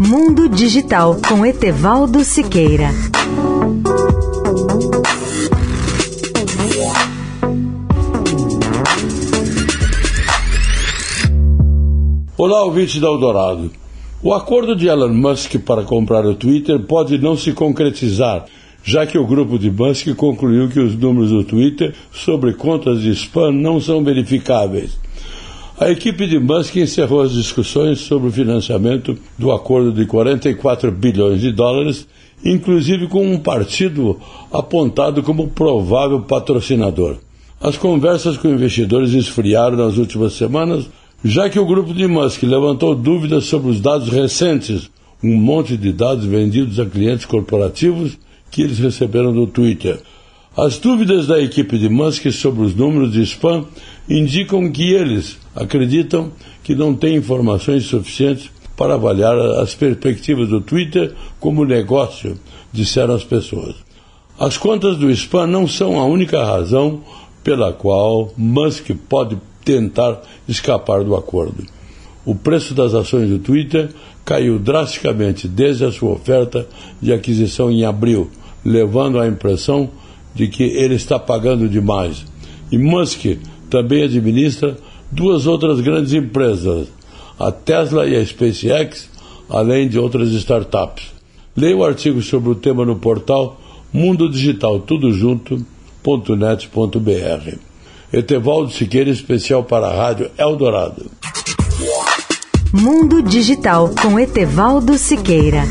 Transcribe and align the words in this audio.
Mundo 0.00 0.48
Digital 0.48 1.16
com 1.28 1.44
Etevaldo 1.44 2.22
Siqueira. 2.22 2.90
Olá, 12.36 12.62
ouvinte 12.62 13.00
da 13.00 13.08
Eldorado. 13.08 13.72
O 14.22 14.32
acordo 14.32 14.76
de 14.76 14.86
Elon 14.86 15.08
Musk 15.08 15.56
para 15.58 15.82
comprar 15.82 16.24
o 16.24 16.36
Twitter 16.36 16.78
pode 16.78 17.18
não 17.18 17.36
se 17.36 17.52
concretizar, 17.52 18.44
já 18.84 19.04
que 19.04 19.18
o 19.18 19.26
grupo 19.26 19.58
de 19.58 19.68
Musk 19.68 20.14
concluiu 20.14 20.68
que 20.68 20.78
os 20.78 20.94
números 20.96 21.30
do 21.30 21.42
Twitter 21.42 21.92
sobre 22.12 22.54
contas 22.54 23.00
de 23.00 23.10
spam 23.10 23.50
não 23.50 23.80
são 23.80 24.04
verificáveis. 24.04 24.96
A 25.80 25.88
equipe 25.90 26.26
de 26.26 26.40
Musk 26.40 26.74
encerrou 26.74 27.20
as 27.20 27.30
discussões 27.30 28.00
sobre 28.00 28.28
o 28.28 28.32
financiamento 28.32 29.16
do 29.38 29.52
acordo 29.52 29.92
de 29.92 30.06
44 30.06 30.90
bilhões 30.90 31.40
de 31.40 31.52
dólares, 31.52 32.04
inclusive 32.44 33.06
com 33.06 33.24
um 33.24 33.38
partido 33.38 34.18
apontado 34.52 35.22
como 35.22 35.46
provável 35.46 36.20
patrocinador. 36.22 37.18
As 37.60 37.76
conversas 37.76 38.36
com 38.36 38.48
investidores 38.48 39.12
esfriaram 39.12 39.76
nas 39.76 39.98
últimas 39.98 40.32
semanas, 40.32 40.90
já 41.24 41.48
que 41.48 41.60
o 41.60 41.66
grupo 41.66 41.94
de 41.94 42.08
Musk 42.08 42.42
levantou 42.42 42.96
dúvidas 42.96 43.44
sobre 43.44 43.70
os 43.70 43.80
dados 43.80 44.08
recentes, 44.08 44.90
um 45.22 45.36
monte 45.36 45.76
de 45.76 45.92
dados 45.92 46.24
vendidos 46.24 46.80
a 46.80 46.86
clientes 46.86 47.24
corporativos 47.24 48.18
que 48.50 48.62
eles 48.62 48.80
receberam 48.80 49.32
do 49.32 49.46
Twitter. 49.46 50.00
As 50.58 50.76
dúvidas 50.76 51.28
da 51.28 51.40
equipe 51.40 51.78
de 51.78 51.88
Musk 51.88 52.32
sobre 52.32 52.62
os 52.64 52.74
números 52.74 53.12
de 53.12 53.22
spam 53.22 53.66
indicam 54.10 54.68
que 54.72 54.92
eles 54.92 55.38
acreditam 55.54 56.32
que 56.64 56.74
não 56.74 56.96
têm 56.96 57.14
informações 57.14 57.84
suficientes 57.84 58.50
para 58.76 58.94
avaliar 58.94 59.38
as 59.38 59.76
perspectivas 59.76 60.48
do 60.48 60.60
Twitter 60.60 61.14
como 61.38 61.64
negócio, 61.64 62.36
disseram 62.72 63.14
as 63.14 63.22
pessoas. 63.22 63.76
As 64.36 64.56
contas 64.56 64.96
do 64.96 65.08
spam 65.12 65.46
não 65.46 65.68
são 65.68 65.96
a 65.96 66.04
única 66.04 66.44
razão 66.44 67.02
pela 67.44 67.72
qual 67.72 68.32
Musk 68.36 68.90
pode 69.08 69.38
tentar 69.64 70.20
escapar 70.48 71.04
do 71.04 71.14
acordo. 71.14 71.64
O 72.26 72.34
preço 72.34 72.74
das 72.74 72.94
ações 72.94 73.30
do 73.30 73.38
Twitter 73.38 73.90
caiu 74.24 74.58
drasticamente 74.58 75.46
desde 75.46 75.84
a 75.84 75.92
sua 75.92 76.14
oferta 76.14 76.66
de 77.00 77.12
aquisição 77.12 77.70
em 77.70 77.84
abril, 77.84 78.28
levando 78.64 79.20
à 79.20 79.28
impressão 79.28 79.88
de 80.38 80.46
que 80.46 80.62
ele 80.62 80.94
está 80.94 81.18
pagando 81.18 81.68
demais. 81.68 82.24
E 82.70 82.78
Musk 82.78 83.24
também 83.68 84.04
administra 84.04 84.78
duas 85.10 85.46
outras 85.48 85.80
grandes 85.80 86.12
empresas, 86.12 86.86
a 87.38 87.50
Tesla 87.50 88.06
e 88.06 88.16
a 88.16 88.24
SpaceX, 88.24 89.10
além 89.50 89.88
de 89.88 89.98
outras 89.98 90.28
startups. 90.30 91.12
Leia 91.56 91.76
o 91.76 91.84
artigo 91.84 92.22
sobre 92.22 92.50
o 92.50 92.54
tema 92.54 92.84
no 92.84 92.96
portal 92.96 93.60
Mundo 93.92 94.30
Digital 94.30 94.78
Tudo 94.78 95.12
Junto.net.br. 95.12 95.66
Etevaldo 98.12 98.70
Siqueira, 98.70 99.10
especial 99.10 99.64
para 99.64 99.88
a 99.88 99.96
Rádio 99.96 100.30
Eldorado. 100.38 101.10
Mundo 102.72 103.22
Digital 103.22 103.90
com 104.00 104.20
Etevaldo 104.20 104.96
Siqueira. 104.96 105.64